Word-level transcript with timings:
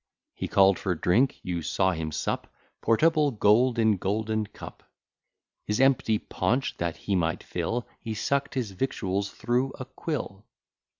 He 0.33 0.47
call'd 0.47 0.79
for 0.79 0.95
drink; 0.95 1.39
you 1.43 1.61
saw 1.61 1.91
him 1.91 2.11
sup 2.11 2.51
Potable 2.81 3.29
gold 3.29 3.77
in 3.77 3.97
golden 3.97 4.47
cup: 4.47 4.81
His 5.67 5.79
empty 5.79 6.17
paunch 6.17 6.75
that 6.77 6.97
he 6.97 7.15
might 7.15 7.43
fill, 7.43 7.87
He 7.99 8.15
suck'd 8.15 8.55
his 8.55 8.71
victuals 8.71 9.29
thro' 9.29 9.69
a 9.79 9.85
quill. 9.85 10.43